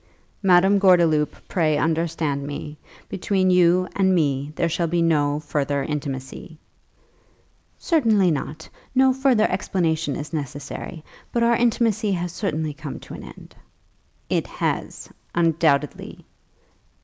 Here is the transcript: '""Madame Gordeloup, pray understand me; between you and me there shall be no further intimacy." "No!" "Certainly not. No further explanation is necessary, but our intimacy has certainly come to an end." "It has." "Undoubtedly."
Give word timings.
'""Madame 0.51 0.79
Gordeloup, 0.79 1.35
pray 1.47 1.77
understand 1.77 2.47
me; 2.47 2.75
between 3.07 3.51
you 3.51 3.87
and 3.95 4.15
me 4.15 4.51
there 4.55 4.67
shall 4.67 4.87
be 4.87 4.99
no 4.99 5.39
further 5.39 5.83
intimacy." 5.83 6.57
"No!" 6.57 6.57
"Certainly 7.77 8.31
not. 8.31 8.67
No 8.95 9.13
further 9.13 9.47
explanation 9.51 10.15
is 10.15 10.33
necessary, 10.33 11.03
but 11.31 11.43
our 11.43 11.55
intimacy 11.55 12.13
has 12.13 12.31
certainly 12.31 12.73
come 12.73 12.99
to 13.01 13.13
an 13.13 13.23
end." 13.23 13.55
"It 14.27 14.47
has." 14.47 15.07
"Undoubtedly." 15.35 16.25